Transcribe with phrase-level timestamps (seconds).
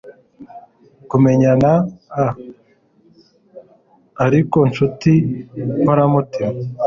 [1.09, 1.69] kumenyana!
[2.23, 2.33] ah,
[4.25, 5.11] ariko nshuti
[5.81, 6.51] nkoramutima